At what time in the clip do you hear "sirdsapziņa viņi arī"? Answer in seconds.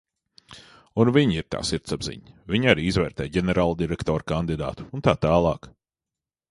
1.71-2.89